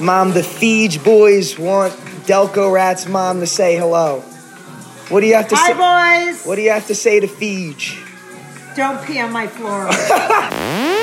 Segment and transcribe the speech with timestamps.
[0.00, 1.92] Mom, the Feege boys want
[2.26, 4.20] Delco Rat's mom to say hello.
[5.08, 5.72] What do you have to say?
[5.72, 6.44] Hi, boys.
[6.44, 8.02] What do you have to say to Feege?
[8.76, 9.88] Don't pee on my floor.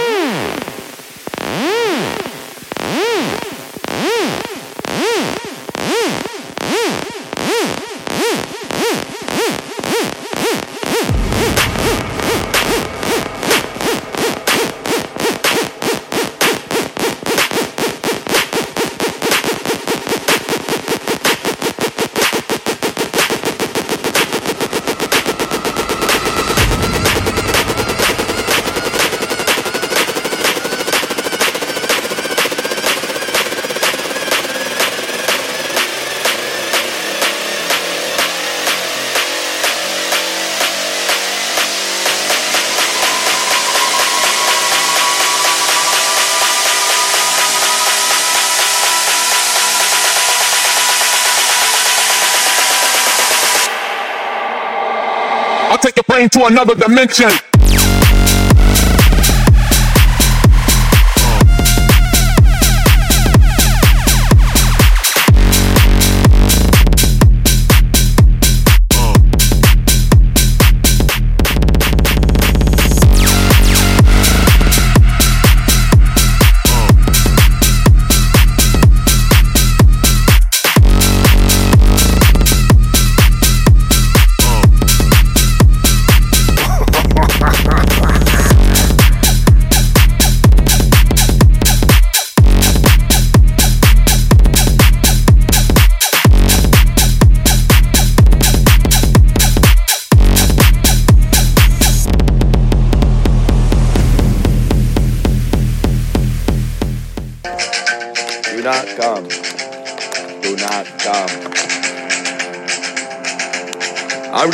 [56.14, 57.52] brain to another dimension.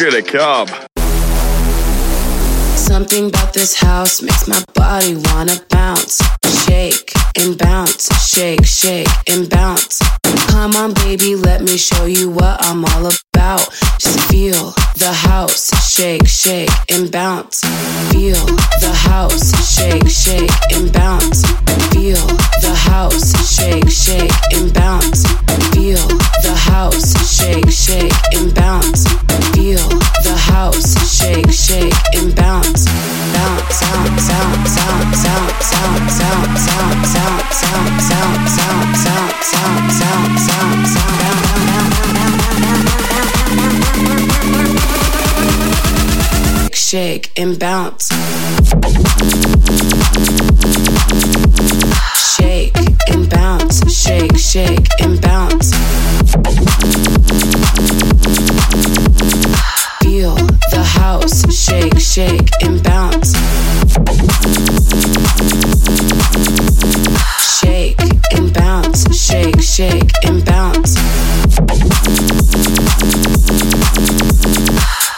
[0.01, 0.87] I'm gonna.
[2.77, 6.21] Something about this house makes my body wanna bounce,
[6.63, 9.99] shake and bounce, shake, shake and bounce.
[10.47, 13.67] Come on, baby, let me show you what I'm all about.
[13.99, 17.59] Just feel the house, shake, shake and bounce.
[18.13, 18.45] Feel
[18.79, 21.41] the house, shake, shake and bounce.
[21.91, 22.25] Feel
[22.63, 25.23] the house, shake, shake and bounce.
[25.73, 26.07] Feel
[26.47, 29.28] the house, shake, shake and bounce.
[30.59, 32.83] House, shake, shake and bounce.
[33.31, 38.59] Bounce, bounce, bounce, bounce, bounce, bounce, bounce, bounce, bounce, bounce, bounce, bounce,
[39.29, 39.63] bounce, bounce,
[40.09, 41.09] bounce, bounce, bounce.
[46.75, 48.09] Shake and bounce.
[52.35, 52.75] Shake
[53.07, 55.73] and bounce, shake, shake and bounce.
[60.01, 60.48] Feel
[61.09, 63.33] house, shake, shake and bounce.
[67.57, 67.99] Shake
[68.35, 70.93] and bounce, shake, shake and bounce.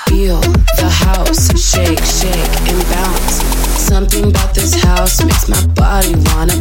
[0.08, 0.40] Feel
[0.80, 3.36] the house, shake, shake and bounce.
[3.92, 6.61] Something about this house makes my body wanna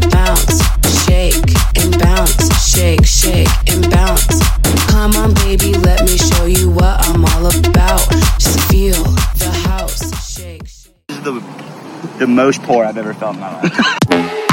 [12.44, 14.46] most poor I've ever felt in my life.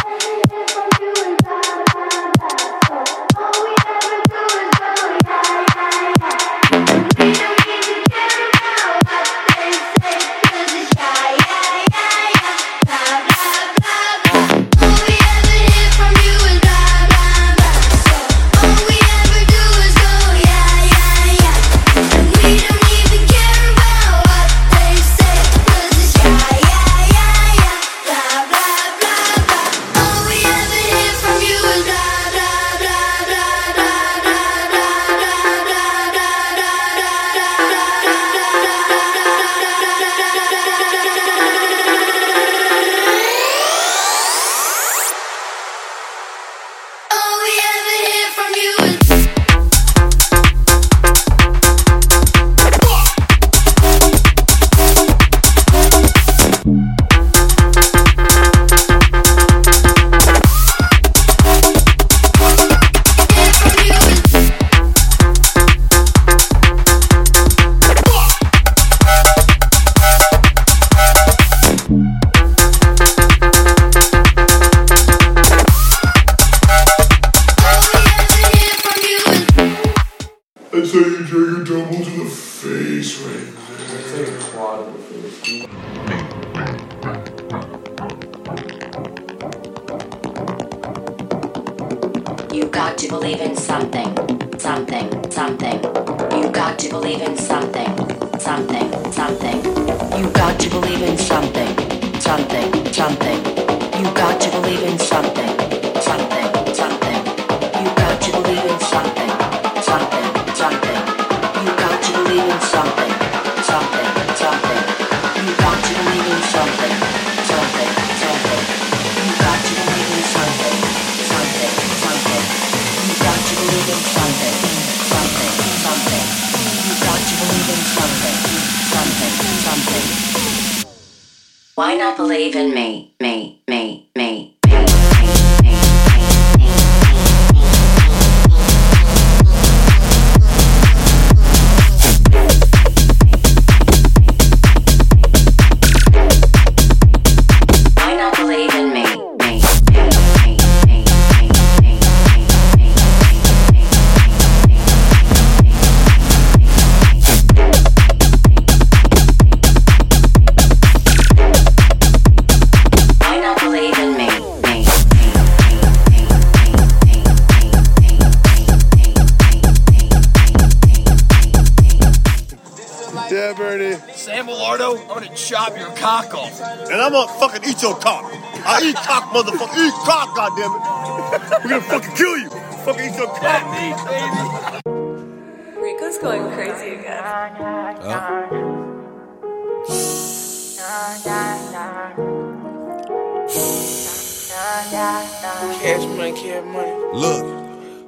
[195.82, 196.92] Cash money, cash money.
[197.14, 197.42] Look,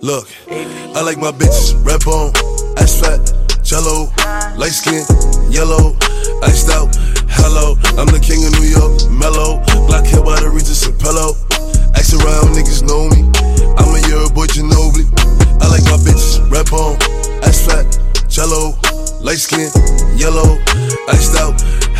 [0.02, 2.34] look, I like my bitches red bone,
[2.78, 3.20] ass fat,
[3.64, 4.12] jello,
[4.58, 5.04] light skin,
[5.50, 5.96] yellow,
[6.44, 6.94] iced out.
[7.30, 9.58] Hello, I'm the king of New York, mellow,
[9.88, 11.34] black hair by the Regis and pillow.
[11.96, 13.26] Ask around, niggas know me.
[13.78, 15.10] I'm a year boy Ginobili.
[15.62, 16.98] I like my bitches red bone,
[17.42, 17.90] ass fat,
[18.30, 18.78] jello,
[19.22, 19.72] light skin,
[20.14, 20.62] yellow,
[21.10, 21.58] iced out.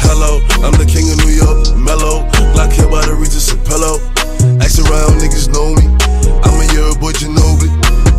[0.08, 2.24] Hello, I'm the king of New York, mellow,
[2.54, 4.00] black hair by the Regis pillow.
[4.62, 5.86] Ask around, niggas know me.
[6.44, 7.72] I'm a year boy Ginobili.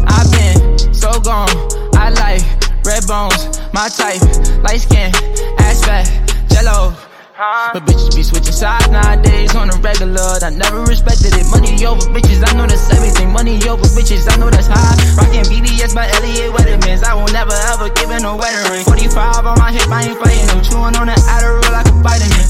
[0.06, 1.50] I've been so gone.
[1.94, 2.42] I like
[2.84, 4.20] red bones, my type,
[4.62, 5.12] light skin,
[5.58, 6.06] ass fat,
[6.48, 7.09] jello.
[7.40, 10.20] But bitches be switching sides nowadays on the regular.
[10.44, 11.48] I never respected it.
[11.48, 13.32] Money over bitches, I know that's everything.
[13.32, 14.92] Money over bitches, I know that's high.
[15.16, 17.00] Rockin' BBS by Elliot Weathermans.
[17.00, 18.84] I will never ever give in a wedding ring.
[18.84, 20.60] 45 on my hip, I ain't fighting them.
[20.68, 22.44] Chewing on the Adderall like a vitamin.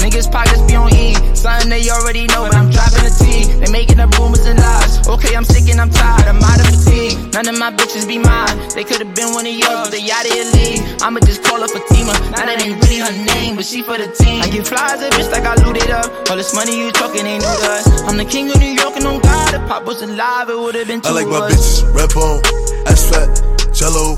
[0.00, 1.12] Niggas pockets be on E.
[1.36, 3.44] Something they already know, but I'm dropping the T.
[3.60, 5.06] They making up rumors and lies.
[5.06, 6.24] Okay, I'm sick and I'm tired.
[6.24, 7.32] I'm out of fatigue.
[7.36, 8.56] None of my bitches be mine.
[8.72, 10.80] They could've been one of yours, but they out of your league.
[11.04, 12.16] I'ma just call her Fatima.
[12.32, 14.29] Now that ain't really her name, but she for the team.
[14.38, 16.06] I get flies a bitch like I looted up.
[16.30, 17.86] All this money you talking ain't new to us.
[18.06, 19.54] I'm the king of New York and on God.
[19.54, 21.82] If Pop was alive, it would've been two I like my us.
[21.82, 22.38] bitches red bone,
[22.86, 23.26] ass fat,
[23.74, 24.14] jello,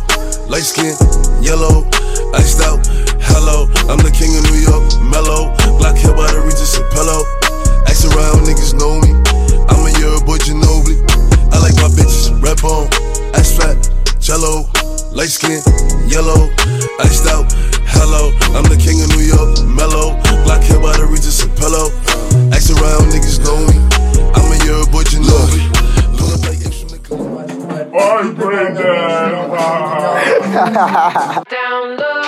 [0.52, 0.92] light skin,
[1.40, 1.88] yellow,
[2.36, 2.84] iced out.
[3.32, 7.24] Hello, I'm the king of New York, mellow, black hair by the Regis and pillow.
[7.88, 9.16] Ask around, niggas know me.
[9.72, 11.00] I'm a year boy Ginobili.
[11.52, 12.90] I like my bitches red bone,
[13.32, 13.80] ass fat,
[14.20, 14.68] jello,
[15.16, 15.64] light skin,
[16.04, 16.52] yellow,
[17.00, 17.48] iced out.
[17.94, 21.90] Hello, I'm the king of New York, mellow, black hair by the Regis and pillow.
[22.52, 23.76] Ask around, niggas know me.
[24.34, 25.68] I'm a year boy Ginobili.
[26.16, 26.62] Pull up like
[27.94, 29.32] I break that.
[31.50, 32.21] Down low,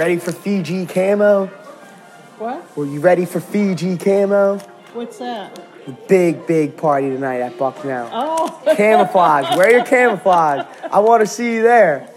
[0.00, 1.44] ready for Fiji camo?
[2.38, 2.74] What?
[2.74, 4.56] Were you ready for Fiji camo?
[4.94, 5.60] What's that?
[6.08, 8.08] Big, big party tonight at Bucknell.
[8.10, 8.62] Oh.
[8.76, 9.54] Camouflage.
[9.58, 10.66] Wear your camouflage.
[10.90, 12.08] I want to see you there.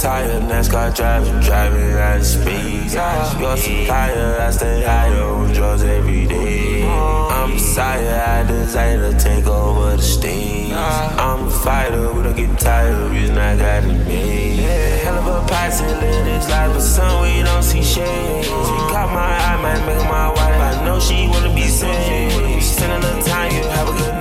[0.00, 2.92] Fly a tire, NASCAR driving, driving at speed.
[2.92, 6.86] Your supplier, I stay higher on drugs every day.
[6.86, 10.72] I'm Messiah, I desire to take over the stage.
[10.72, 14.60] I'm a fighter, we don't get tired, reason I got it made.
[15.02, 18.44] Hell of a posse, live this life, but some we don't see shade.
[18.44, 18.50] She
[18.92, 20.78] caught my eye, might make my wife.
[20.78, 22.62] I know she wanna be saved.
[22.62, 24.19] Spend a little time, you have a good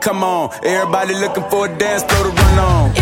[0.00, 0.50] come on.
[0.62, 3.01] Everybody looking for a dance floor to run on.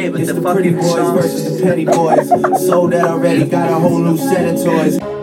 [0.00, 2.28] Jay, but It's the, the pretty boys versus the petty boys.
[2.66, 5.19] Sold out already, got a whole new set of toys.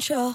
[0.00, 0.34] Control?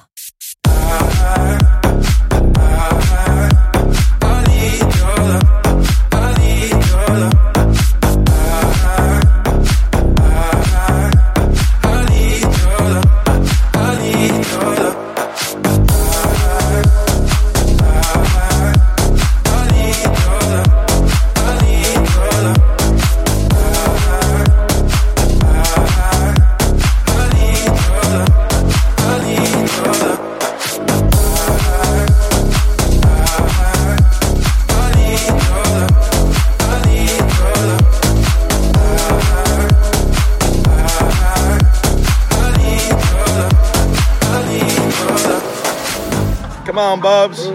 [46.96, 47.46] On, Bubs.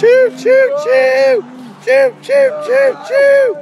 [0.00, 1.44] Choo, choo, choo.
[1.84, 3.56] Choo, choo, choo, choo.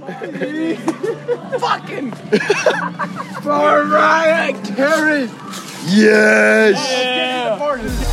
[1.58, 2.10] Fucking
[3.44, 5.28] Mariah Carey.
[5.86, 6.78] Yes.
[7.60, 8.09] No,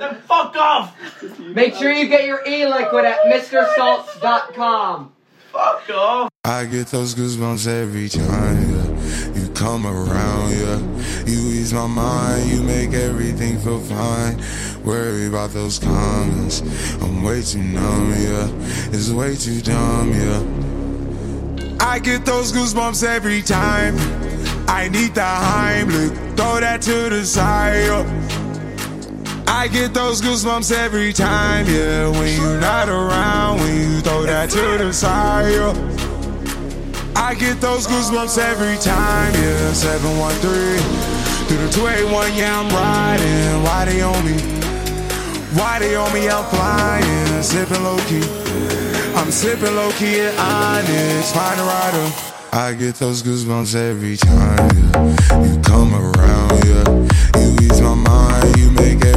[0.00, 0.96] Then fuck off.
[1.38, 5.12] Make sure you get your e-liquid at MrSalts.com.
[5.52, 6.30] Fuck off.
[6.42, 9.34] I get those goosebumps every time yeah.
[9.34, 10.52] you come around.
[10.52, 10.78] Yeah,
[11.26, 14.42] you ease my mind, you make everything feel fine.
[14.86, 16.62] Worry about those comments,
[17.02, 18.12] I'm way too numb.
[18.12, 18.48] Yeah,
[18.94, 20.12] it's way too dumb.
[20.14, 23.96] Yeah, I get those goosebumps every time.
[24.66, 27.84] I need the Heimlich, throw that to the side.
[27.84, 28.39] yeah.
[29.52, 32.08] I get those goosebumps every time, yeah.
[32.08, 35.74] When you're not around, when you throw that to the side, yeah.
[37.16, 39.72] I get those goosebumps every time, yeah.
[39.72, 40.78] 713
[41.48, 43.62] through the 281, yeah, I'm riding.
[43.64, 44.38] Why they on me?
[45.58, 46.28] Why they on me?
[46.28, 48.22] I'm flying, sipping low key.
[49.18, 52.12] I'm sipping low key at Onyx, find a rider.
[52.52, 55.42] I get those goosebumps every time, yeah.
[55.42, 56.86] You come around, yeah.
[57.42, 59.09] You ease my mind, you make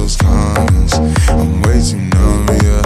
[0.00, 0.94] those comments.
[1.28, 2.82] I'm way too numb, yeah.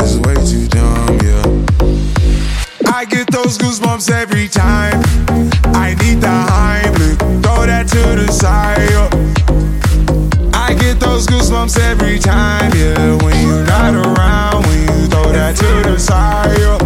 [0.00, 2.92] It's way too dumb, yeah.
[2.92, 5.00] I get those goosebumps every time.
[5.74, 8.90] I need the Heimlich, throw that to the side.
[8.90, 9.08] yeah.
[10.52, 13.16] I get those goosebumps every time, yeah.
[13.22, 16.58] When you're not around, when you throw that to the side.
[16.58, 16.76] yeah.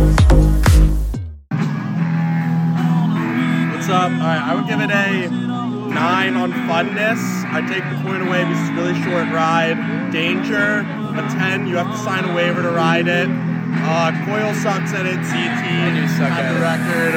[3.73, 4.12] What's up?
[4.12, 5.62] All right, I would give it a
[5.95, 7.21] nine on funness.
[7.53, 9.77] I take the point away because it's a really short ride.
[10.11, 11.67] Danger, a ten.
[11.67, 13.29] You have to sign a waiver to ride it.
[13.31, 15.17] Uh, Coil sucks at it.
[15.17, 17.13] CT, I do suck at the record.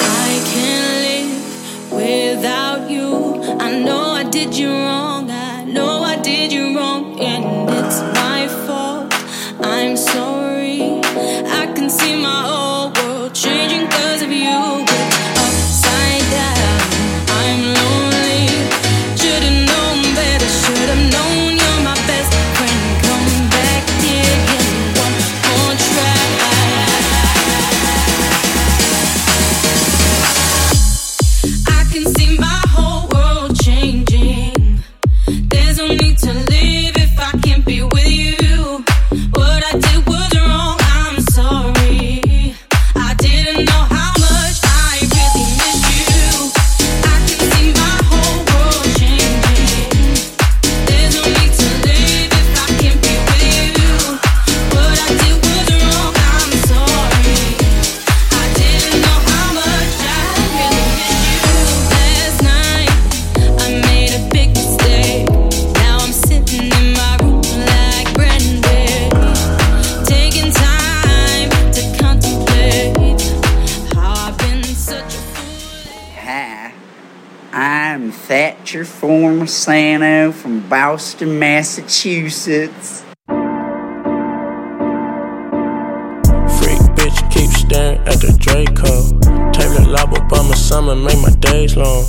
[0.00, 3.42] I can't live without you.
[3.60, 5.30] I know I did you wrong.
[5.30, 9.12] I know I did you wrong, and it's my fault.
[9.64, 11.00] I'm sorry.
[11.60, 12.77] I can see my whole
[76.30, 76.74] Hi,
[77.54, 83.00] I'm Thatcher Formasano from Boston, Massachusetts.
[86.60, 89.08] Freak bitch keep staring at the Draco.
[89.52, 92.04] Table lava, but my summer make my days long.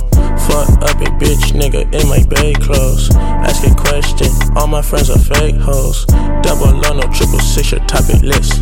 [0.50, 3.08] Fuck up a bitch, nigga, in my bay clothes.
[3.16, 6.04] Ask a question, all my friends are fake hoes.
[6.42, 8.60] Double or no triple six, your topic list.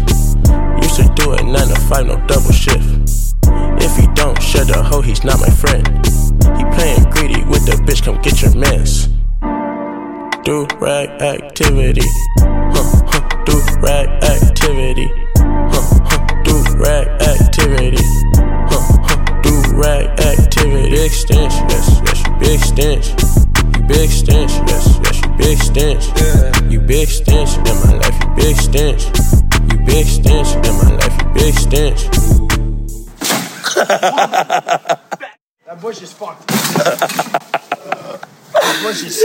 [0.83, 3.28] Used to do it nine to five, no double shift.
[3.81, 5.87] If he don't share the hoe, he's not my friend.
[6.57, 9.09] He playing greedy with the bitch, come get your mans.
[10.45, 12.09] Do rag activity.
[12.41, 15.11] Huh, huh, do rag activity.
[15.37, 18.03] Huh, huh, do rag activity.
[18.71, 20.91] Huh, huh, do rag activity.
[20.91, 23.09] Big stench, yes, yes, you big stench.
[23.77, 26.05] You big stench, yes, yes, you big stench.
[26.73, 29.05] You big stench in my life, you big stench.
[29.71, 32.01] You big stench in my life, you big stench.
[32.41, 32.58] Ooh.
[33.87, 36.47] that bush is fucked.
[36.49, 38.21] that
[38.83, 39.25] bush is.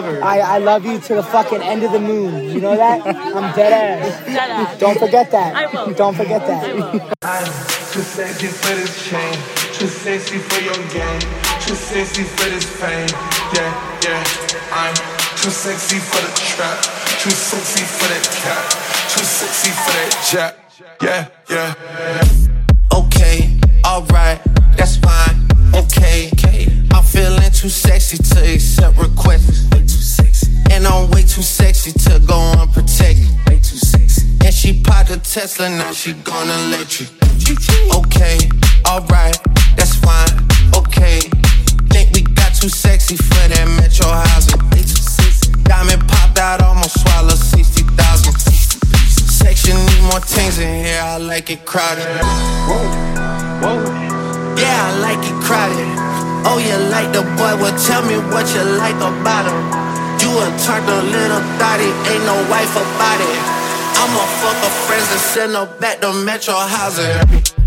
[0.00, 0.24] love her.
[0.24, 2.50] I, I love you to the fucking end of the moon.
[2.50, 3.06] You know that?
[3.06, 4.26] I'm dead ass.
[4.26, 4.78] Dead ass.
[4.78, 5.54] Don't forget that.
[5.54, 5.94] I will.
[5.94, 6.64] Don't forget that.
[6.64, 7.10] I will.
[7.22, 7.46] I'm
[7.92, 9.34] too sexy for this chain.
[9.74, 11.20] Too sexy for your game.
[11.60, 13.08] Too sexy for this pain.
[13.54, 13.70] Yeah,
[14.04, 14.24] yeah.
[14.72, 14.94] I'm
[15.36, 16.78] too sexy for the trap.
[17.22, 18.64] Too sexy for that cat.
[19.10, 20.57] Too sexy for that jack.
[35.98, 37.06] she gonna let you.
[37.90, 38.38] Okay,
[38.86, 39.34] alright,
[39.74, 40.30] that's fine.
[40.70, 41.18] Okay,
[41.90, 44.62] think we got too sexy for that metro housing.
[45.66, 48.30] Diamond popped out, almost swallowed 60,000.
[48.30, 52.06] Section need more things in here, I like it crowded.
[52.70, 52.78] Whoa,
[53.58, 53.82] whoa.
[54.54, 55.82] Yeah, I like it crowded.
[56.46, 57.58] Oh, you like the boy?
[57.58, 59.58] Well, tell me what you like about him.
[60.22, 63.67] You a turtle little thotty, ain't no wife about it.
[64.00, 67.57] I'ma fuck her friends and send her back to Metro Housing.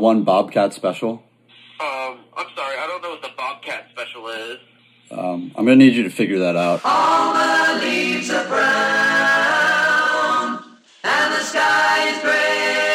[0.00, 1.22] one Bobcat special?
[1.78, 4.58] Um, I'm sorry, I don't know what the Bobcat special is.
[5.10, 6.80] Um, I'm gonna need you to figure that out.
[6.84, 8.62] All the leaves are brown,
[11.04, 12.89] and the sky is gray.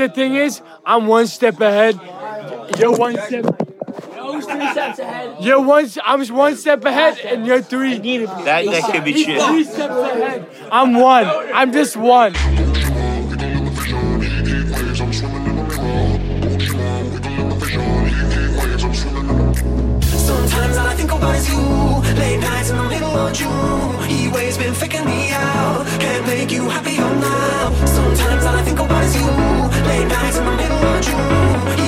[0.00, 2.00] the thing is, I'm one step ahead.
[2.78, 3.44] You're one step.
[4.40, 5.36] Steps ahead.
[5.40, 5.88] You're one.
[6.04, 7.98] I'm one step ahead, and you're three.
[7.98, 9.38] That that could be true.
[10.72, 11.26] I'm one.
[11.52, 12.34] I'm just one.
[20.30, 21.58] Sometimes all I think about is you.
[22.16, 25.86] Late nights in the middle of June ways been faking me out.
[25.98, 27.86] Can't make you happier oh now.
[27.86, 29.26] Sometimes all I think about is you.
[29.88, 31.79] Late nights in the middle of June.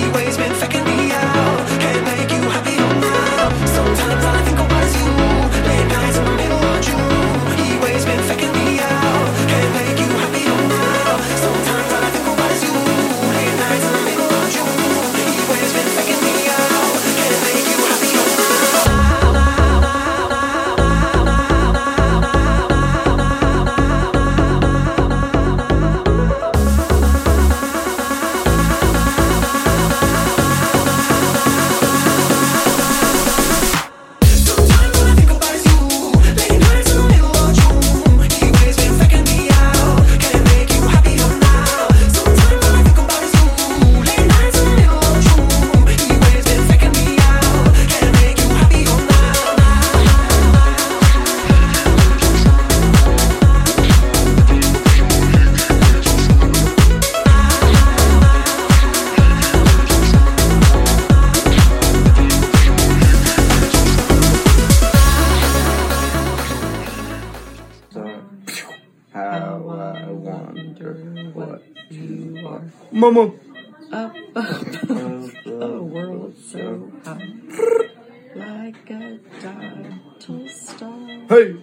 [81.28, 81.56] Hey.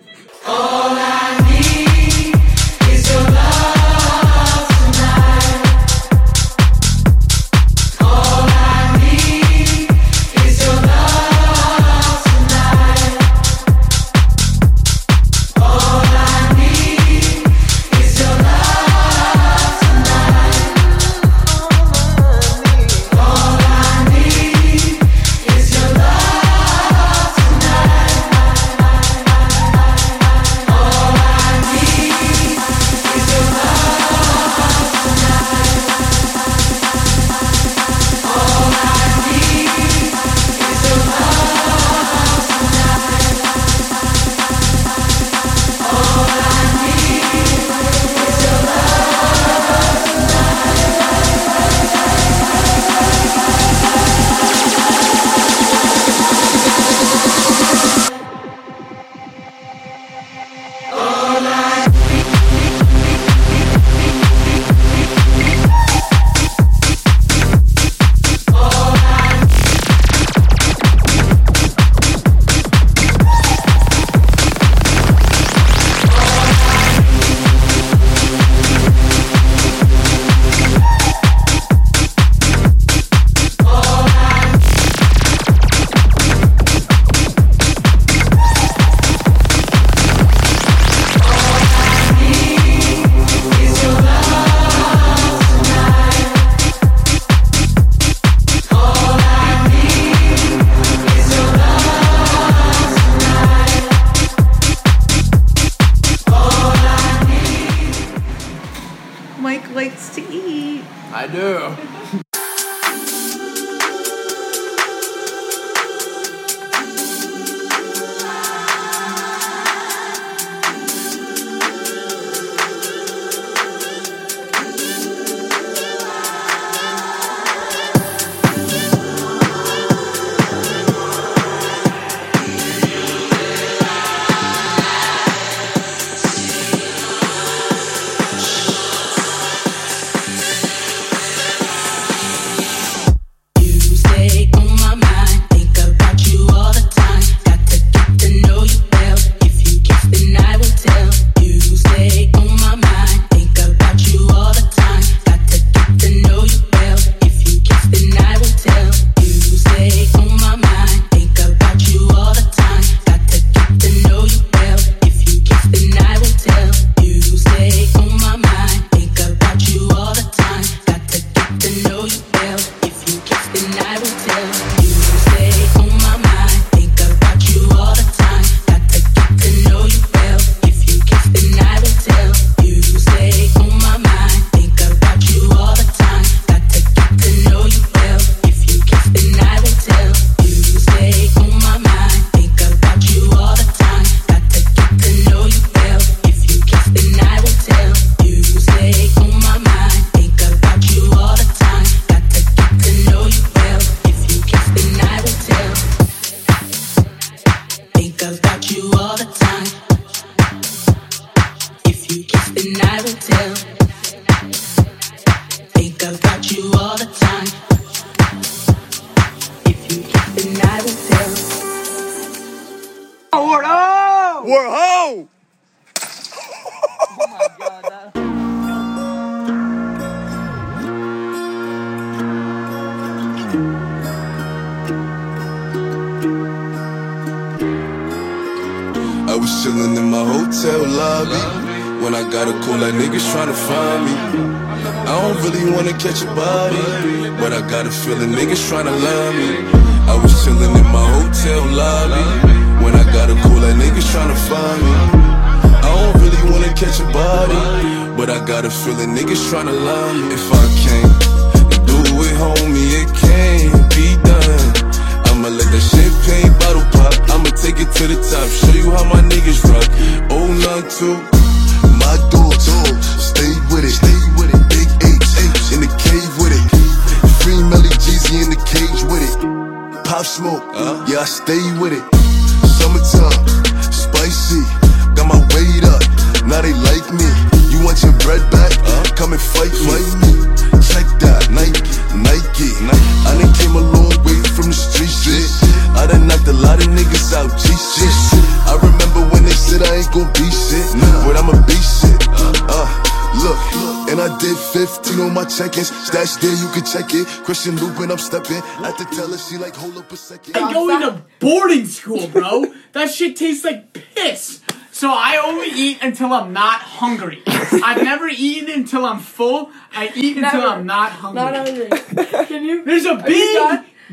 [307.49, 308.57] Christian I'm stepping.
[308.57, 310.55] At the she like, hold up a second.
[310.55, 312.71] I go into boarding school, bro.
[312.91, 314.61] that shit tastes like piss.
[314.91, 317.41] So I only eat until I'm not hungry.
[317.47, 319.71] I've never eaten until I'm full.
[319.91, 320.61] I eat until.
[320.61, 321.41] I'm not hungry.
[321.41, 322.45] Not hungry.
[322.45, 322.85] Can you?
[322.85, 323.57] There's a big.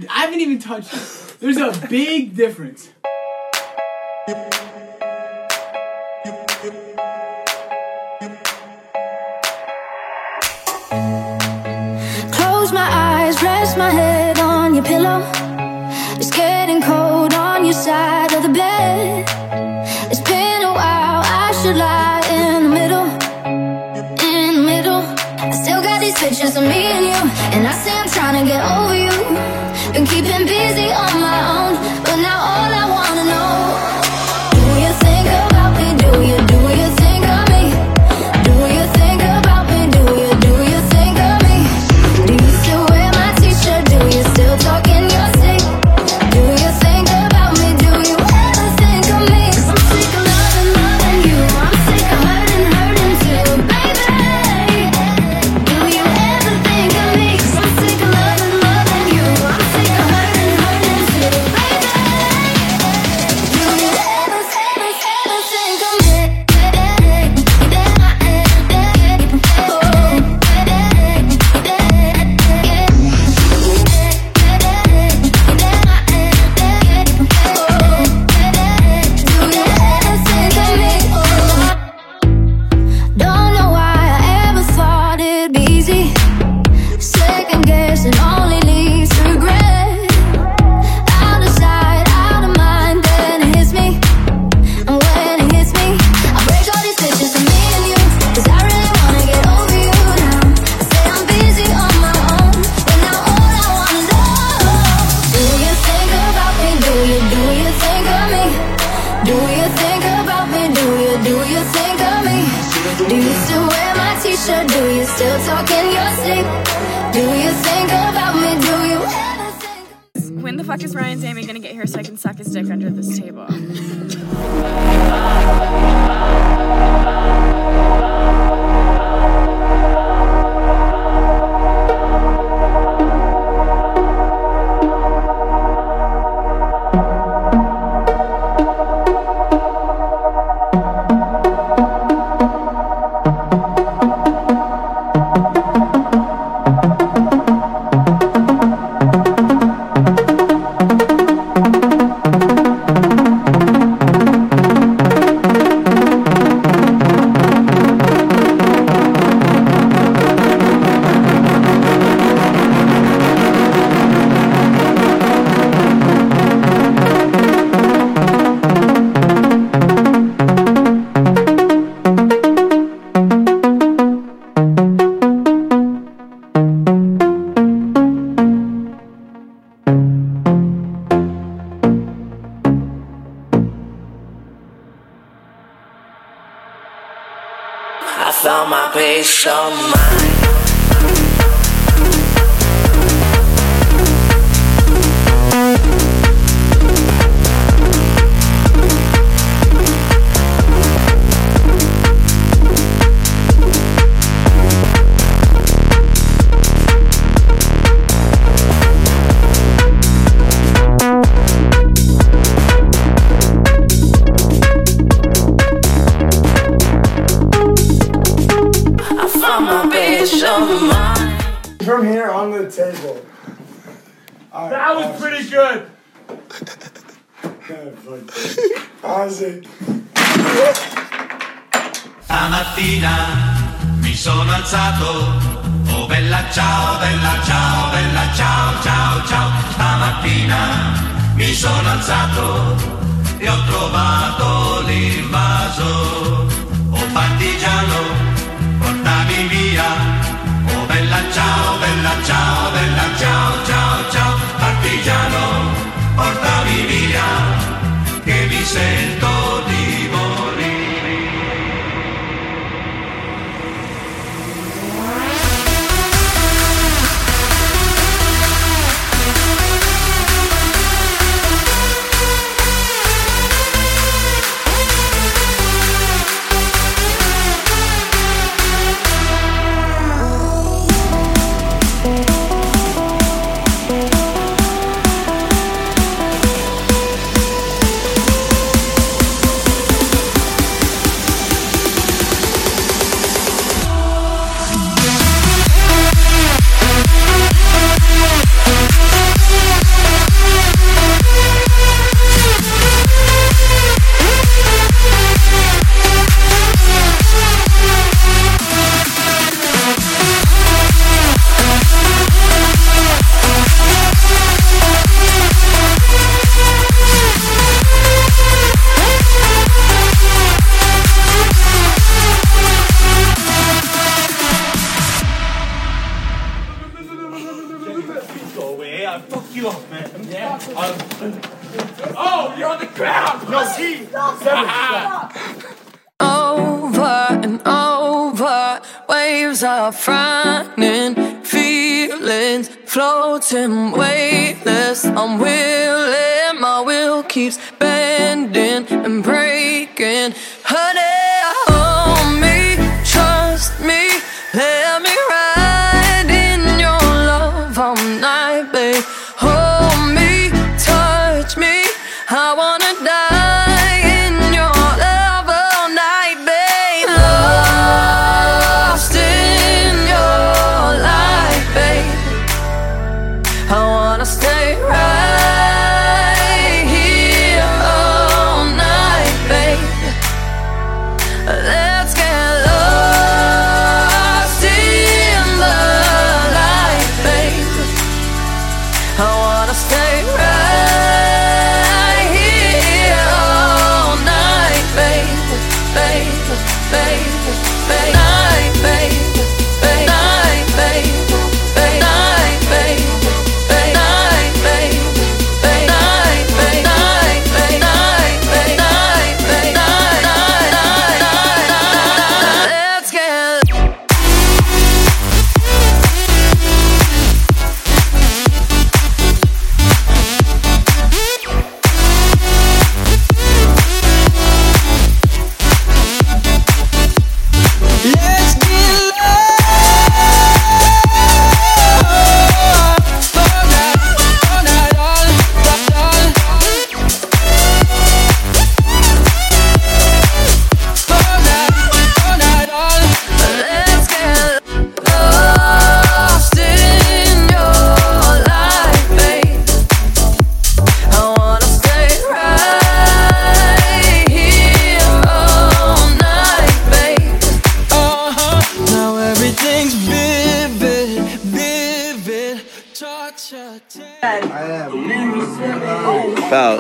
[0.09, 1.37] I haven't even touched it.
[1.39, 2.89] There's a big difference.
[12.33, 13.16] Close my eyes
[13.77, 15.21] my head on your pillow.
[16.19, 19.25] It's getting cold on your side of the bed.
[20.11, 23.07] It's been a while, I should lie in the middle.
[24.33, 25.03] In the middle.
[25.39, 27.21] I still got these pictures of me and you.
[27.55, 29.17] And I say I'm trying to get over you.
[29.93, 32.06] Been keeping busy on my own.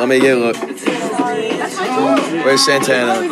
[0.06, 0.56] Let me get a look.
[2.44, 3.26] Where's Santana?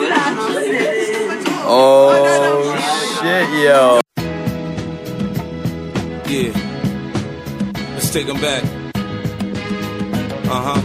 [1.66, 2.74] Oh
[3.22, 4.00] shit, yo.
[6.26, 6.52] Yeah.
[7.92, 8.64] Let's take them back.
[10.50, 10.80] Uh huh.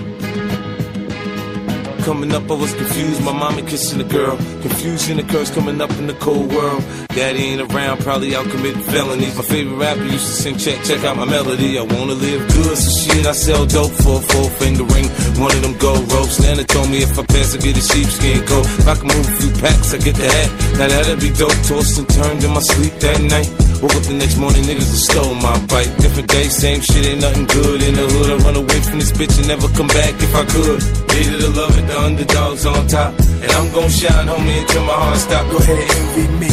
[2.04, 3.24] Coming up, I was confused.
[3.24, 4.38] My mama kissing a girl.
[4.62, 6.84] Confusion occurs coming up in the cold world.
[7.10, 9.36] Daddy ain't around, probably out committing felonies.
[9.36, 11.78] My favorite rapper used to sing, check, check out my melody.
[11.78, 15.10] I wanna live good, so shit, I sell dope for a four finger ring.
[15.40, 16.40] One of them gold ropes.
[16.44, 18.68] Nana told me if I pass, I get a sheepskin coat.
[18.84, 20.50] If I can move a few packs, I get the hat.
[20.76, 21.56] Now that'd be dope.
[21.64, 23.48] Tossed and turned in my sleep that night.
[23.80, 25.88] Woke up the next morning, niggas have stole my bike.
[26.04, 27.80] Different day, same shit, ain't nothing good.
[27.88, 30.44] In the hood, I run away from this bitch and never come back if I
[30.44, 30.84] could.
[31.08, 33.16] Hated the love it, the underdogs on top.
[33.40, 35.48] And I'm gon' shine, homie, until my heart stop.
[35.48, 36.52] Go ahead, envy me.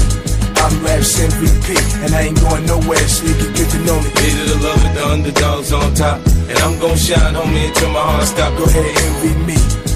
[0.57, 4.09] I'm Raps MVP, and I ain't going nowhere, so you can get to know me.
[4.17, 6.21] Hated the love it, the underdogs on top.
[6.49, 8.57] And I'm gon' shine, homie, until my heart stop.
[8.59, 9.96] Go ahead, envy me.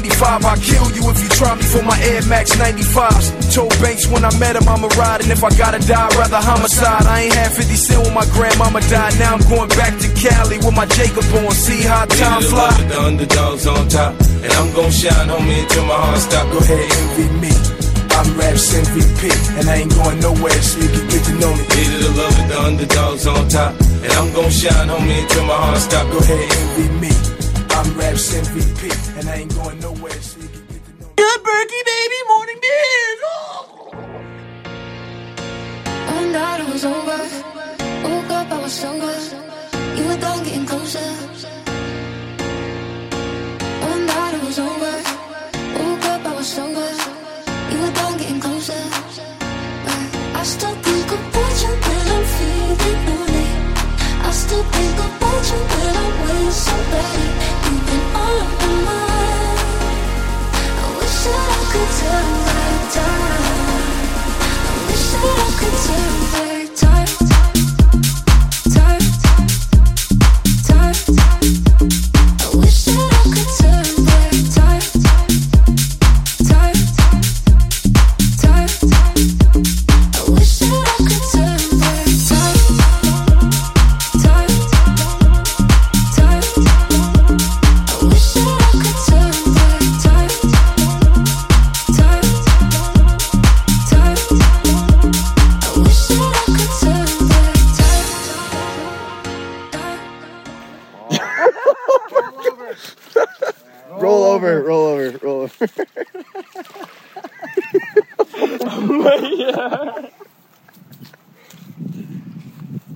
[0.01, 3.53] 95, I'll kill you if you try me for my Air Max 95s.
[3.53, 6.41] Told Banks when I met him, I'ma ride, and if I gotta die, I'd rather
[6.41, 7.05] homicide.
[7.05, 9.13] I ain't had 50 cent when my grandmama died.
[9.19, 11.53] Now I'm going back to Cali with my Jacob on.
[11.53, 12.73] See how time fly.
[12.89, 16.49] The underdogs on top, and I'm gon' shine, on me until my heart stop.
[16.49, 17.53] Go ahead, envy me.
[18.17, 19.21] I'm Raps MVP,
[19.61, 21.63] and I ain't going nowhere, so you can get to know me.
[21.77, 25.45] Hated the love with the underdogs on top, and I'm gon' shine, on me until
[25.45, 26.09] my heart stop.
[26.09, 27.13] Go ahead, envy me.
[27.69, 31.13] I'm Raps MVP, and I ain't going nowhere, so you can get to know me.
[31.15, 33.19] Good Berkey, baby, morning beers.
[36.15, 37.19] One night it was over.
[38.07, 39.15] Woke up, I was sober.
[39.97, 41.09] You were done getting closer.
[43.91, 44.95] One night it was over.
[45.77, 46.89] Woke up, I was sober.
[47.71, 48.81] You were done getting closer.
[49.85, 50.01] But
[50.41, 53.47] I still think about you when I'm feeling lonely.
[54.29, 57.25] I still think about you when I'm with somebody.
[57.65, 58.90] You've been on my mind.
[61.23, 63.41] I could turn back time.
[64.65, 66.50] I wish that I could turn back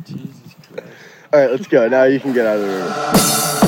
[0.06, 0.88] Jesus Christ.
[1.32, 1.88] All right, let's go.
[1.88, 3.65] Now you can get out of the room.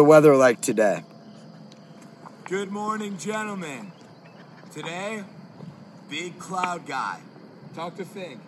[0.00, 1.04] the weather like today?
[2.44, 3.92] Good morning, gentlemen.
[4.72, 5.24] Today,
[6.08, 7.20] big cloud guy.
[7.74, 8.38] Talk to Fig.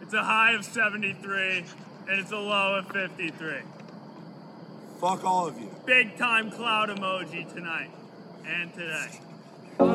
[0.00, 1.64] It's a high of 73
[2.08, 3.54] and it's a low of 53.
[5.00, 5.68] Fuck all of you.
[5.84, 7.90] Big time cloud emoji tonight
[8.46, 9.18] and today.
[9.80, 9.86] Oh,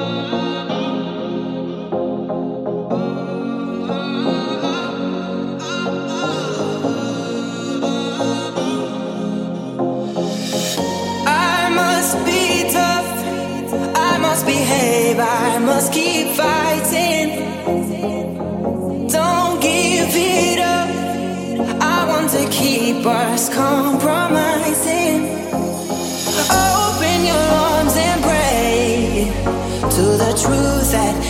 [0.00, 0.37] oh, oh,
[30.42, 31.27] truth that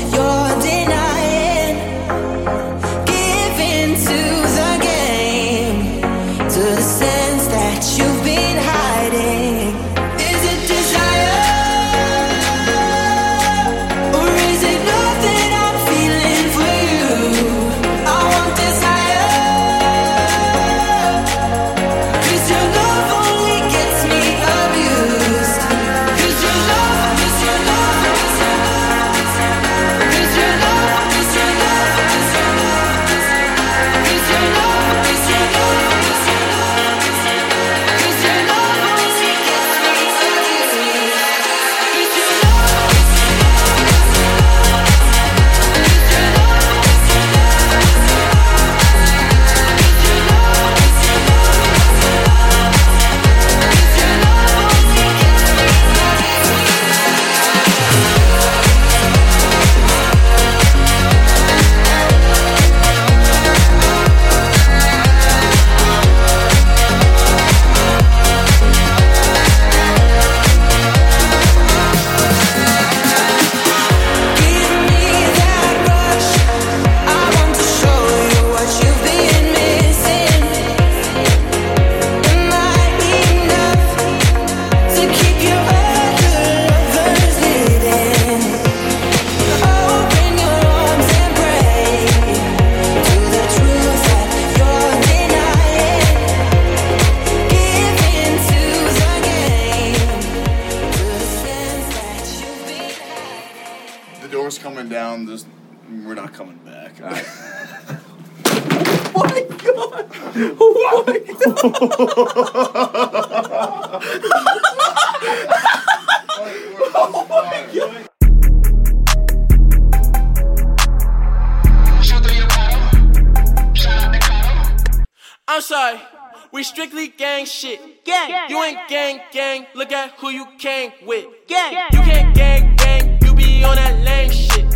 [129.99, 131.27] care who you came with.
[131.49, 134.67] Yeah, you can't gang bang, you be on that lame shit.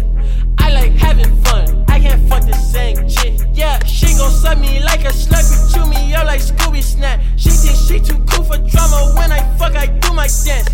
[0.58, 3.34] I like having fun, I can't fuck the same chick.
[3.52, 7.20] Yeah, she gon' suck me like a slurpee, chew me up like Scooby Snack.
[7.36, 10.68] She thinks she too cool for drama, when I fuck, I do my dance.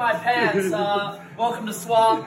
[0.00, 0.72] my pants.
[0.72, 2.26] Uh, welcome to Swamp.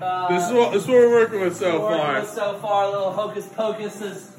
[0.00, 2.20] Uh, this, is what, this is what we're working with so we're far.
[2.20, 4.30] With so far, a little hocus pocus.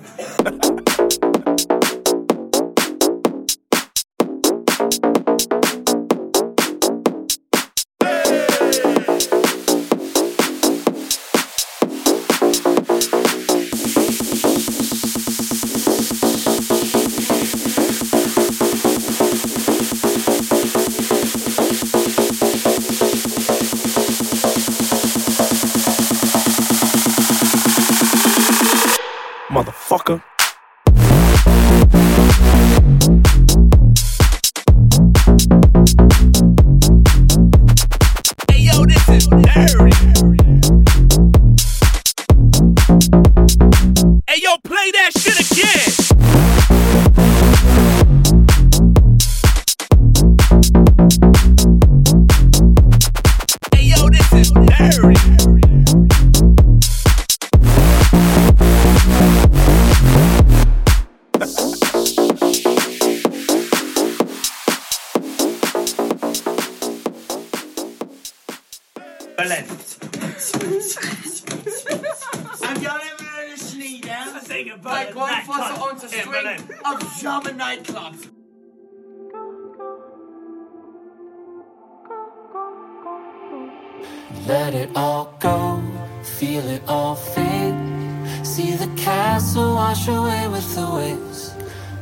[90.30, 91.56] away with the waves.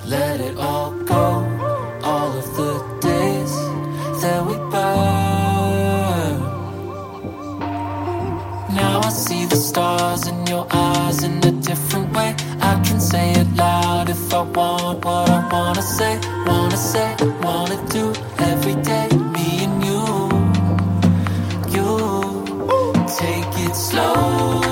[0.05, 1.25] Let it all go,
[2.03, 3.53] all of the days
[4.21, 6.35] that we burn.
[8.81, 12.35] Now I see the stars in your eyes in a different way.
[12.71, 17.09] I can say it loud if I want what I wanna say, wanna say,
[17.45, 18.05] wanna do
[18.51, 19.07] every day.
[19.35, 20.03] Me and you,
[21.75, 21.89] you
[23.21, 24.66] take it slow.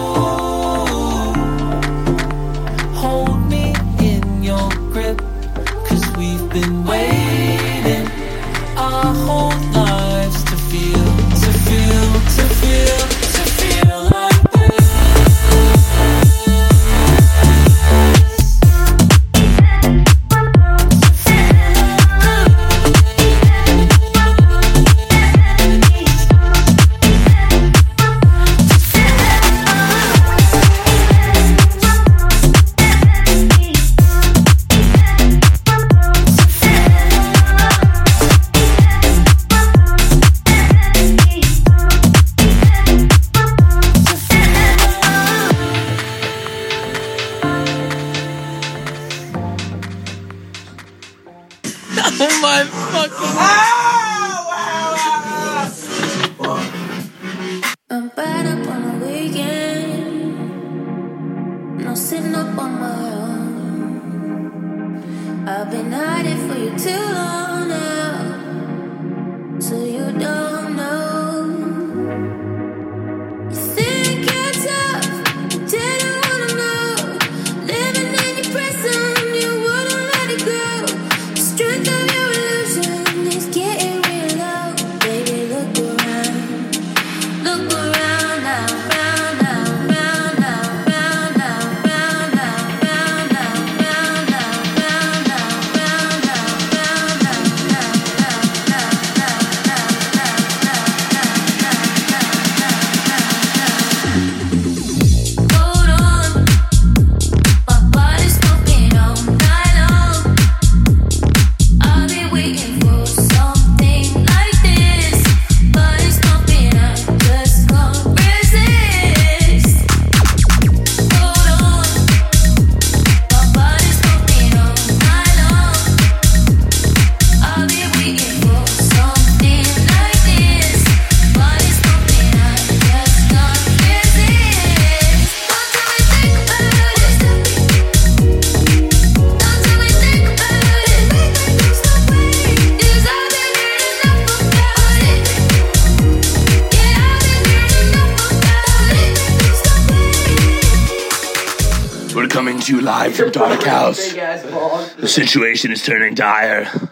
[155.16, 156.84] situation is turning dire.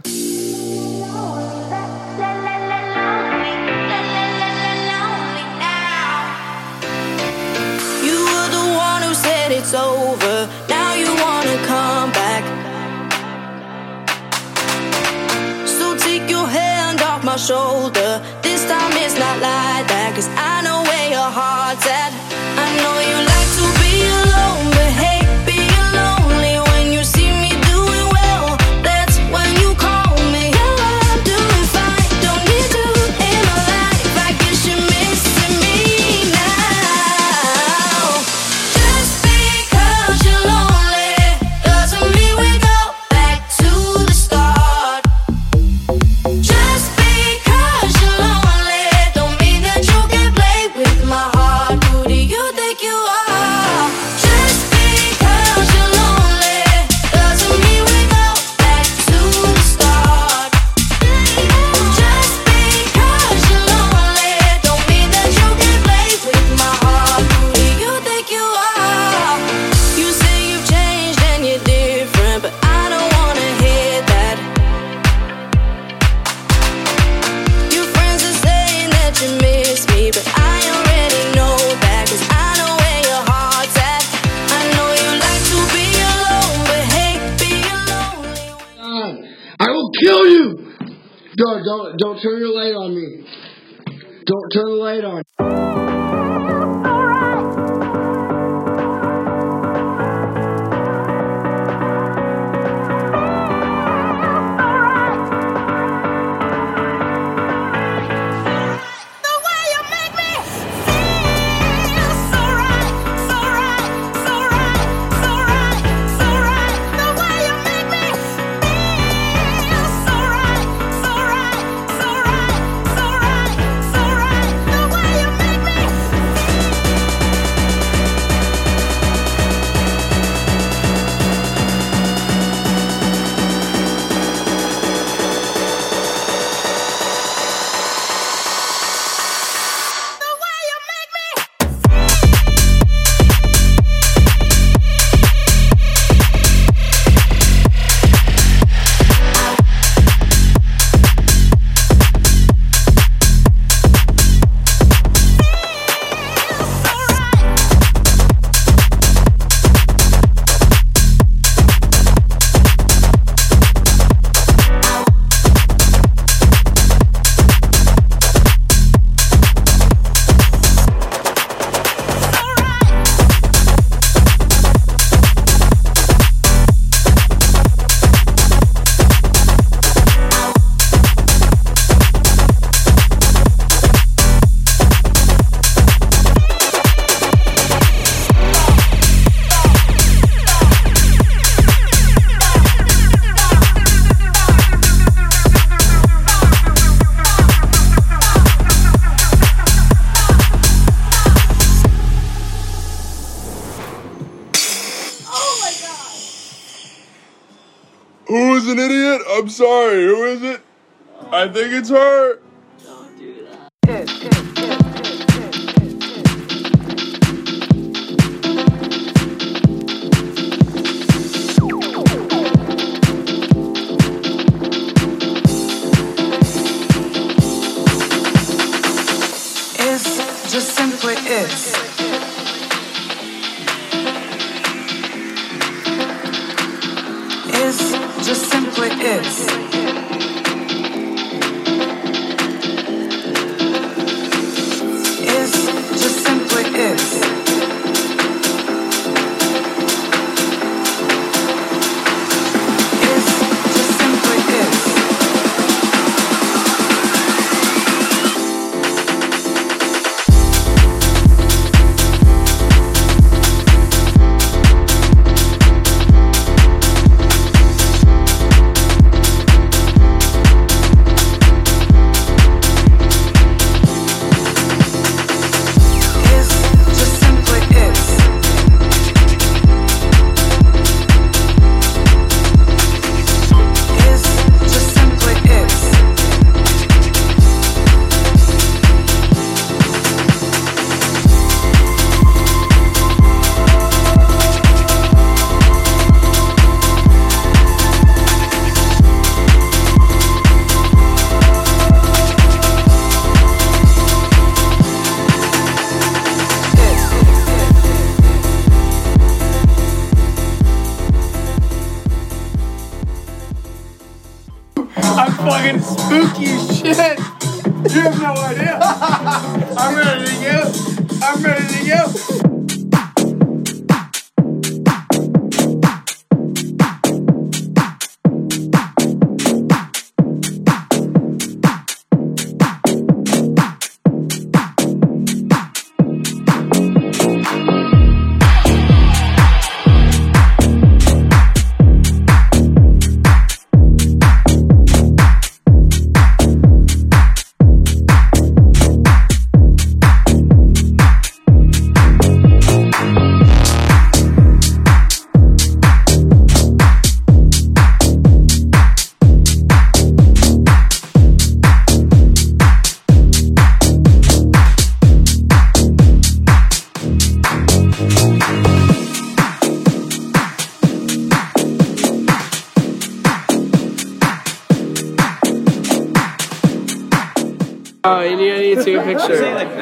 [211.44, 212.23] I think it's her.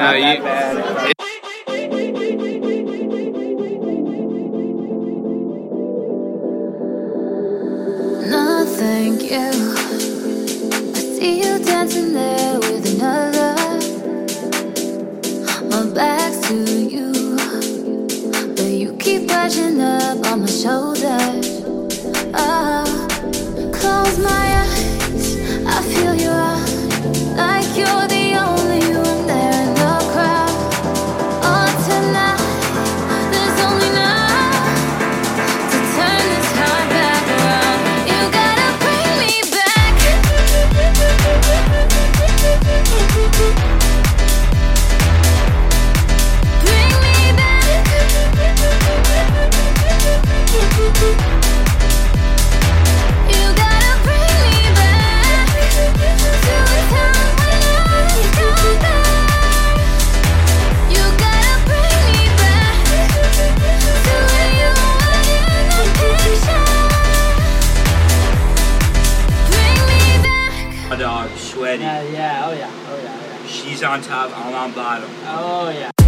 [0.02, 0.41] No, you.
[73.92, 75.10] On top, I'm on bottom.
[75.26, 76.01] Oh yeah.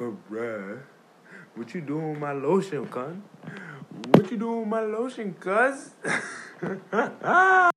[0.00, 0.80] Bruh,
[1.54, 3.20] what you doing with my lotion, cunt?
[4.08, 5.90] What you doing with my lotion, cuz?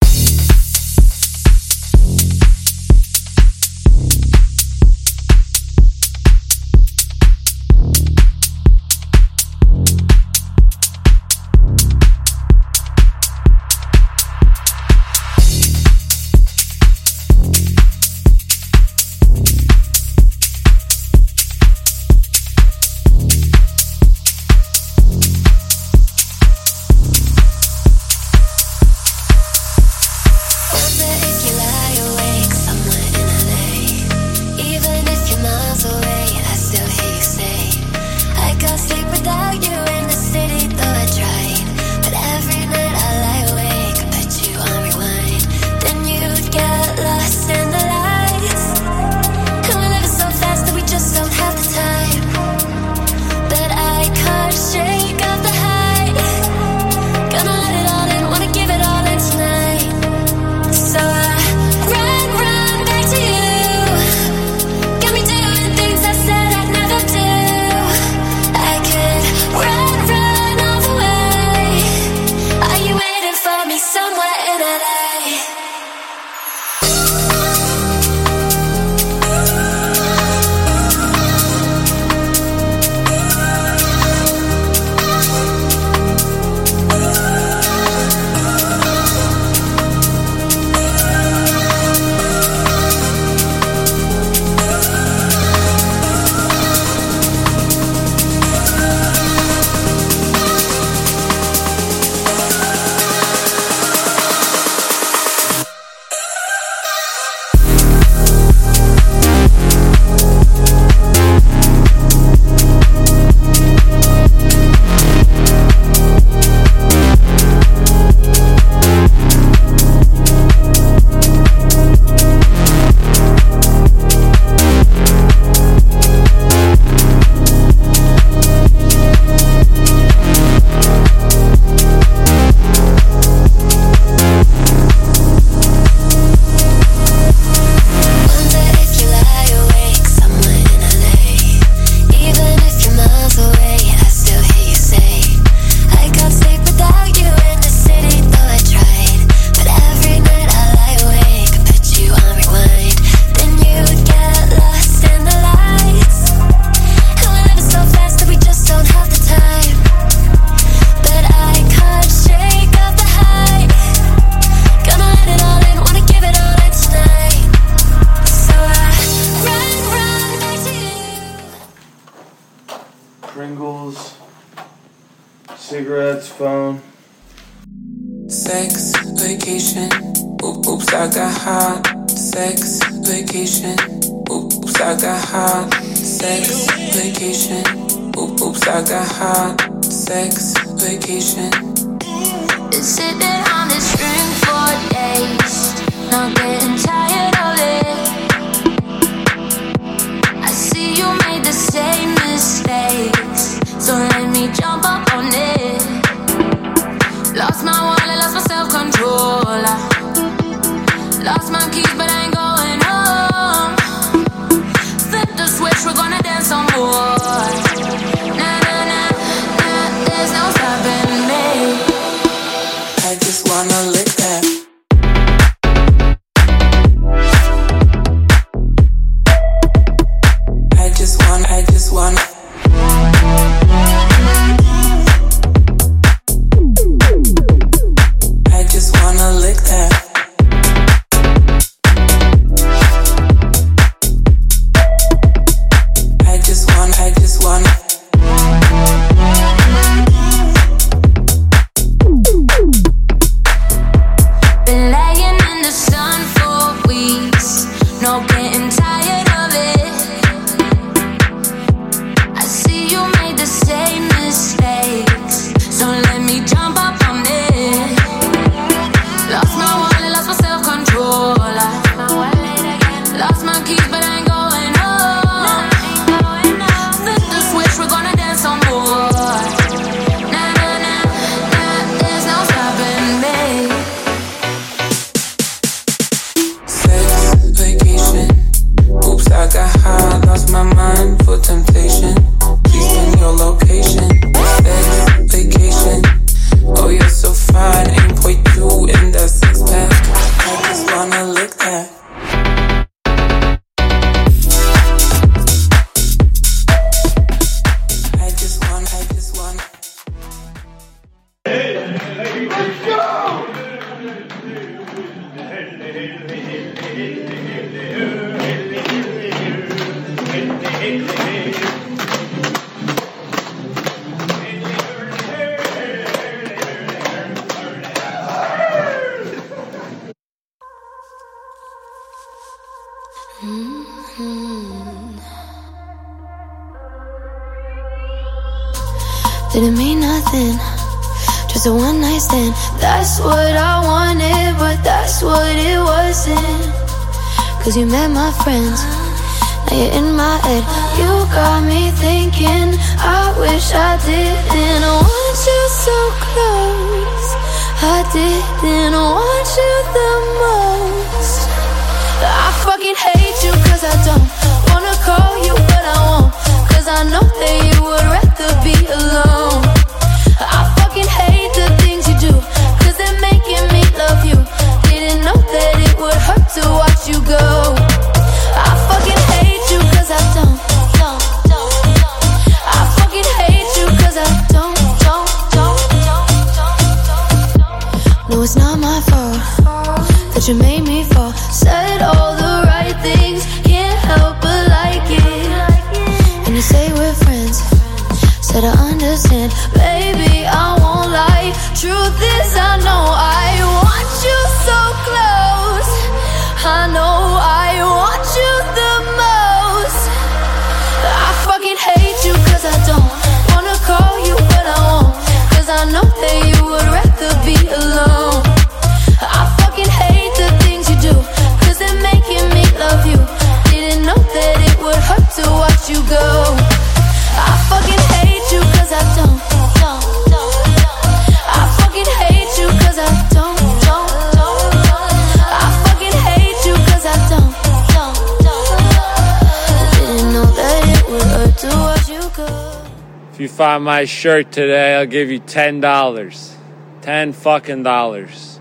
[443.74, 446.56] buy my shirt today, I'll give you ten dollars.
[447.02, 448.58] Ten fucking dollars.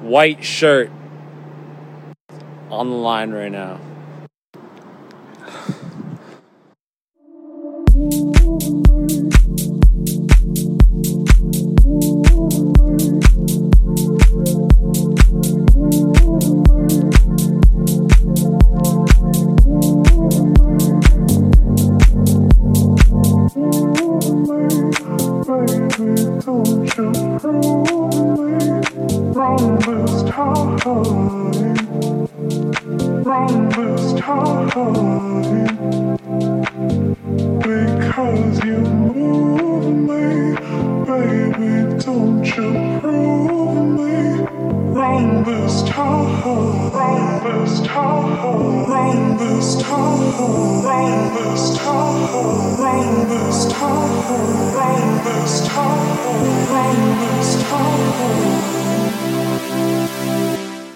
[0.00, 0.90] White shirt
[2.70, 3.78] on the line right now.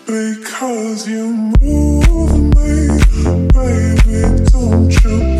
[0.06, 2.88] Because you move me,
[3.52, 4.03] baby,
[4.74, 5.33] you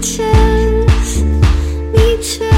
[0.00, 2.51] gives me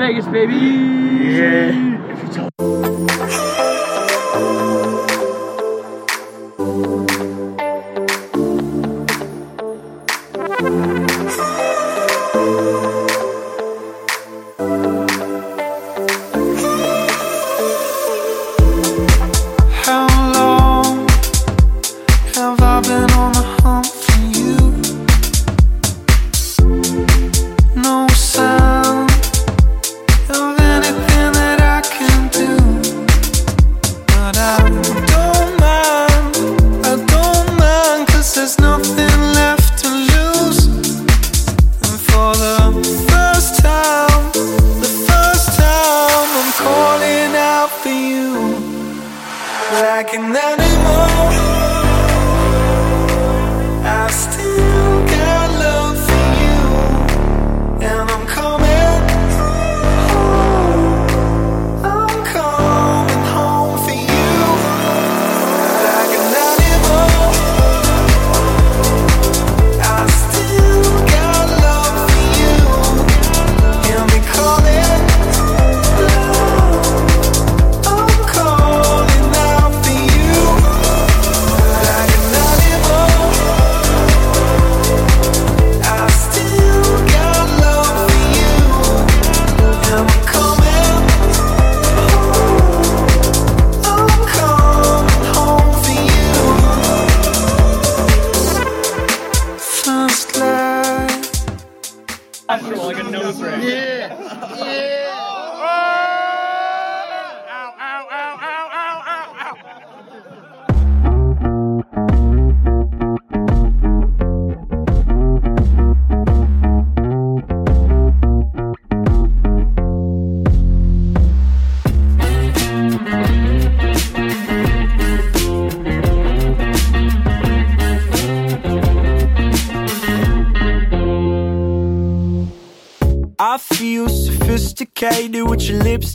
[0.00, 0.54] Vegas, baby.
[0.54, 1.89] Yeah.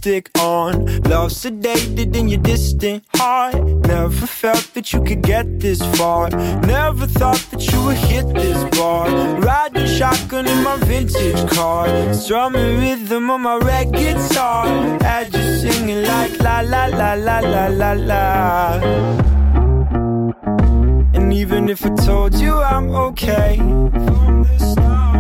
[0.06, 0.86] Lipstick on.
[1.04, 3.56] Love sedated in your distant heart.
[3.88, 6.30] Never felt that you could get this far.
[6.30, 9.10] Never thought that you would hit this bar.
[9.40, 12.14] Riding shotgun in my vintage car.
[12.14, 14.68] Strumming rhythm on my red guitar.
[15.02, 18.80] Had you singing like la la la la la la la.
[21.14, 25.16] And even if I told you I'm okay from the start.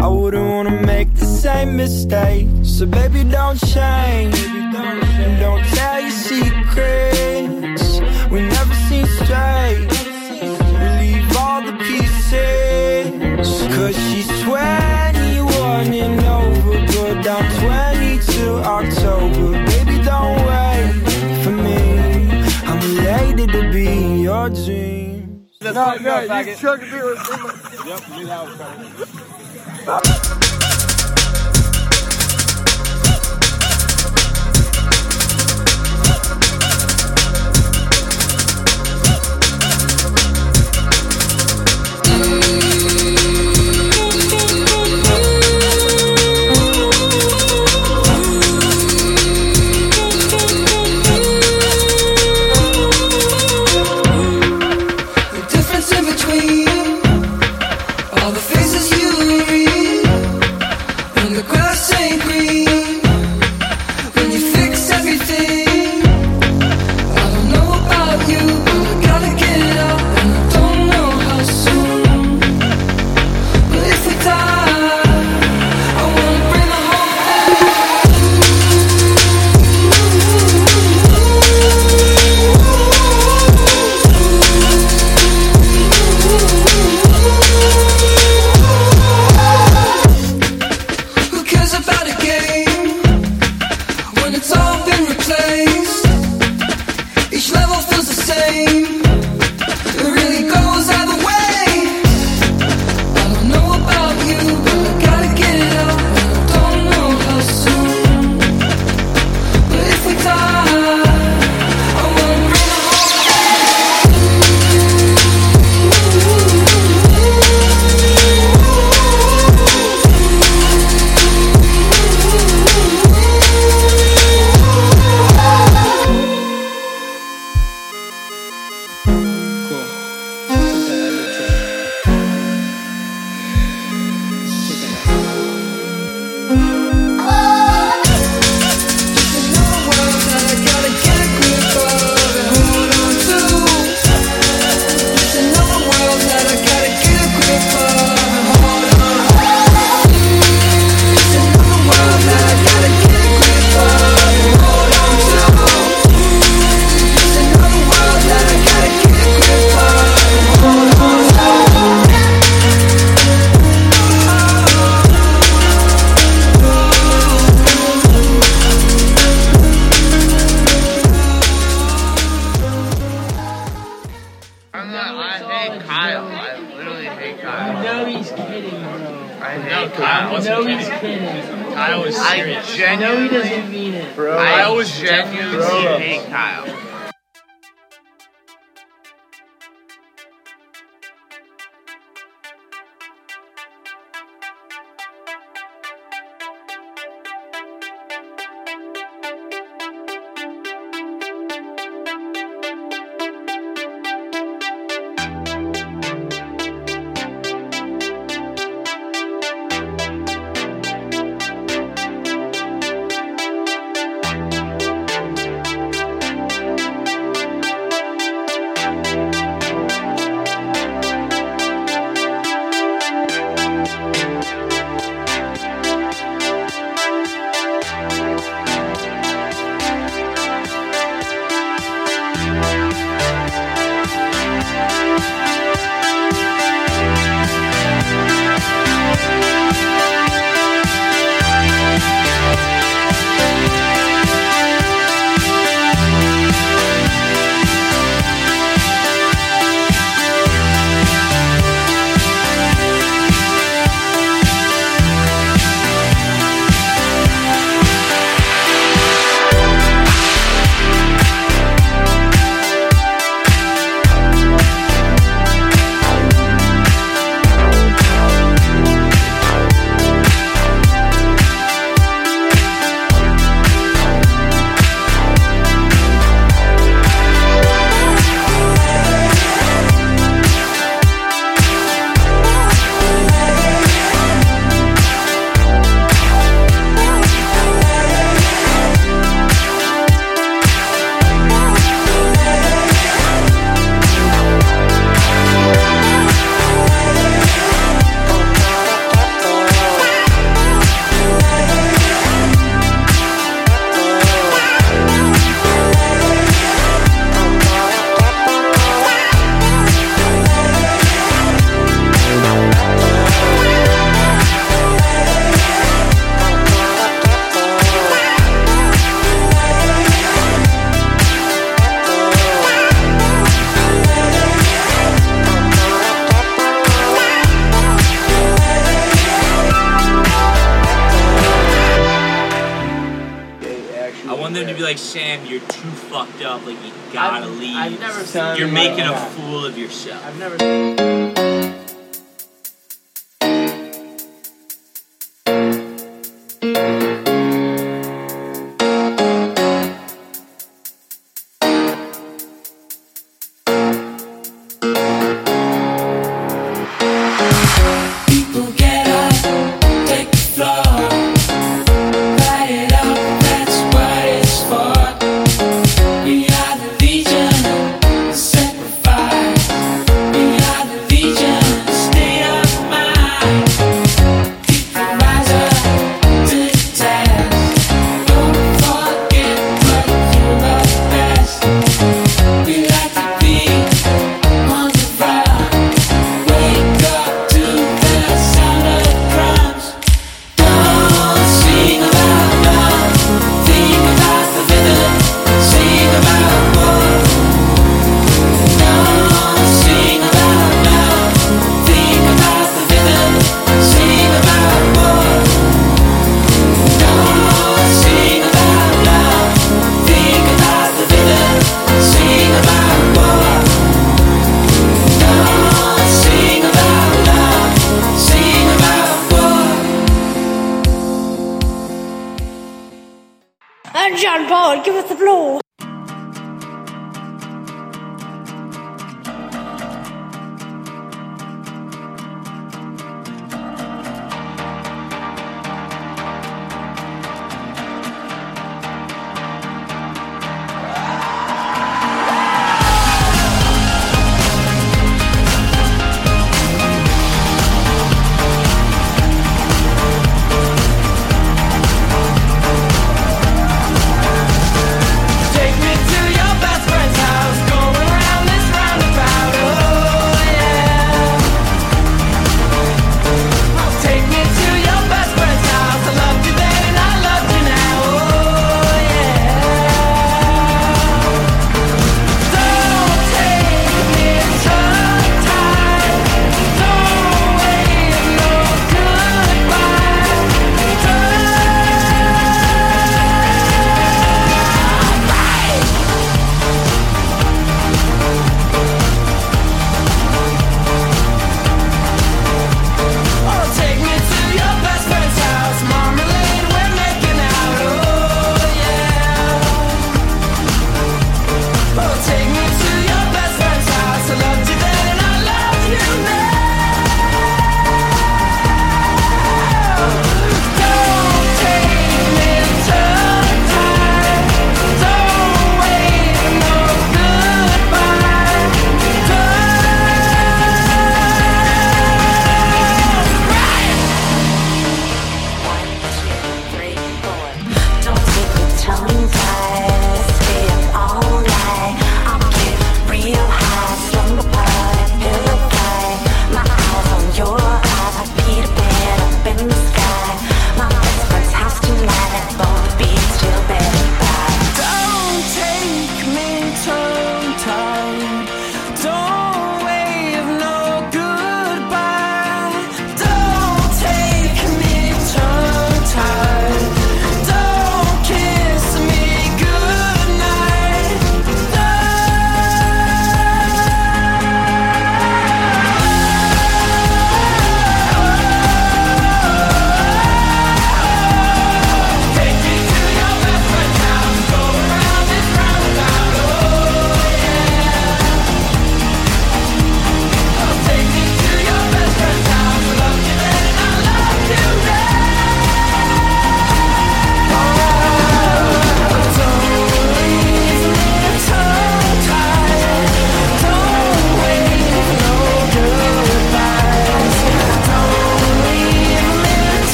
[0.00, 2.48] I wouldn't wanna make the same mistake.
[2.82, 4.34] So baby, don't change.
[4.42, 8.00] And don't tell your secrets.
[8.28, 9.86] We never seem straight.
[10.42, 13.06] We leave all the pieces.
[13.76, 19.64] Cause she's 21 and over, but I'm 22 October.
[19.64, 20.92] Baby, don't wait
[21.44, 21.78] for me.
[22.66, 25.56] I'm elated to be in your dreams.
[25.62, 27.22] No, no, you chug a beer with
[27.86, 28.24] Yep, me
[29.84, 30.48] that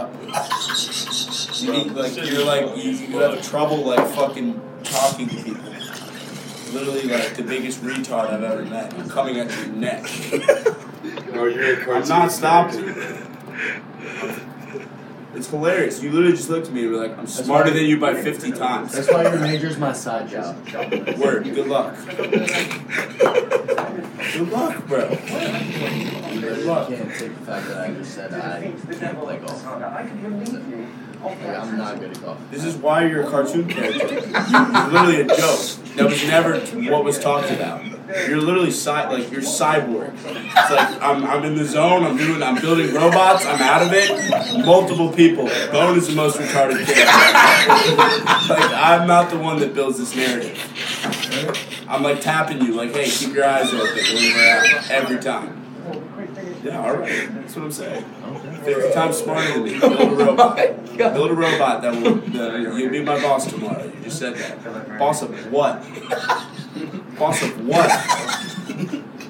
[0.00, 0.10] up.
[1.62, 5.64] You need, like you're like you, you have trouble like fucking talking to people.
[6.72, 8.94] Literally like the biggest retard I've ever met.
[8.94, 10.06] I'm coming at your neck.
[11.32, 12.84] No, you're a I'm not stopping.
[15.34, 16.02] It's hilarious.
[16.02, 18.20] You literally just looked at me and were like, I'm smarter why- than you by
[18.20, 18.92] 50 times.
[18.92, 20.56] That's why your major's my side job.
[21.18, 21.44] Word.
[21.44, 21.96] Good luck.
[24.32, 25.08] Good luck, bro.
[26.62, 29.64] Good can't take the fact that I just said I can't play golf.
[29.64, 30.10] Like,
[31.22, 32.38] I'm not good at golf.
[32.50, 34.14] This is why you're a cartoon character.
[34.14, 35.60] You're literally a joke.
[35.96, 36.60] That was never
[36.90, 37.84] what was talked about.
[38.28, 40.12] You're literally cy- like you're cyborg.
[40.14, 42.04] It's like I'm, I'm in the zone.
[42.04, 42.42] I'm doing.
[42.42, 43.44] I'm building robots.
[43.46, 44.64] I'm out of it.
[44.64, 45.46] Multiple people.
[45.70, 47.06] Bone is the most retarded kid.
[47.06, 50.58] like I'm not the one that builds this narrative.
[51.88, 52.74] I'm like tapping you.
[52.74, 53.98] Like, hey, keep your eyes open
[54.90, 55.59] every time.
[56.62, 57.34] Yeah, all right.
[57.34, 58.04] That's what I'm saying.
[58.64, 59.78] Fifty times smarter than me.
[59.80, 60.56] Build a robot.
[60.96, 62.40] Build a robot that will.
[62.40, 63.84] Uh, you'll be my boss tomorrow.
[63.84, 64.98] You just said that.
[64.98, 65.82] Boss of what?
[67.18, 67.88] Boss of what?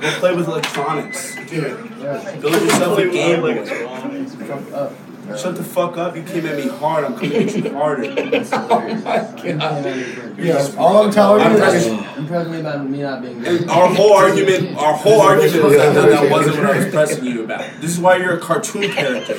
[0.00, 1.36] Go play with electronics.
[1.46, 2.00] Dude.
[2.00, 4.90] Build yourself a Game Boy.
[5.38, 6.16] Shut the fuck up.
[6.16, 7.04] You came at me hard.
[7.04, 8.04] I'm coming at you harder.
[10.40, 11.46] Oh yes, all I'm telling you.
[11.46, 13.68] I'm you pressing- is impressing me by me not being good.
[13.68, 17.24] Our whole argument, our whole argument was that, that that wasn't what I was pressing
[17.26, 17.60] you about.
[17.80, 19.34] This is why you're a cartoon character.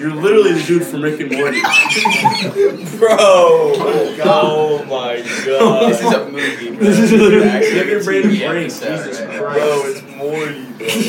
[0.00, 1.60] You're literally the dude from Rick and Morty.
[2.98, 3.16] Bro!
[3.18, 5.16] Oh my
[5.46, 5.90] god.
[5.90, 6.78] This is a movie, bro.
[6.84, 8.42] This is literally Give your brain a break.
[8.66, 9.18] episode, Jesus?
[9.20, 9.38] Christ.
[9.38, 10.64] Bro, it's Morty,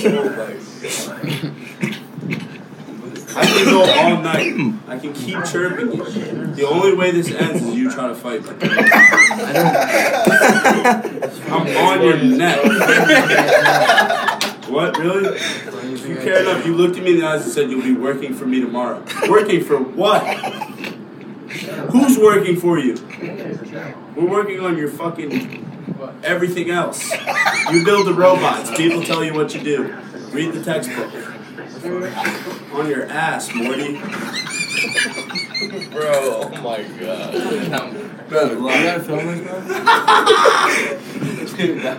[0.10, 0.20] bro.
[0.20, 0.22] Oh
[1.24, 1.54] my god.
[3.38, 4.74] I can go all night.
[4.88, 6.04] I can keep chirping you.
[6.56, 8.50] The only way this ends is you trying to fight me.
[11.50, 12.60] I'm on your neck.
[14.68, 15.38] What, really?
[15.38, 17.94] If you care enough, you looked at me in the eyes and said you'll be
[17.96, 19.02] working for me tomorrow.
[19.30, 20.24] Working for what?
[21.92, 22.96] Who's working for you?
[24.14, 25.64] We're working on your fucking
[26.24, 27.10] everything else.
[27.72, 28.72] You build the robots.
[28.76, 29.84] People tell you what you do.
[30.32, 31.14] Read the textbook.
[31.88, 33.94] On your ass, Morty.
[35.90, 37.32] Bro, oh my god.
[38.28, 39.62] Bro, you gotta film this, bro?
[41.58, 41.96] Dude, that